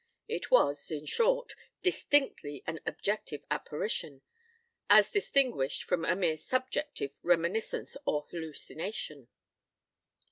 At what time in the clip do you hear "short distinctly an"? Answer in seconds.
1.05-2.79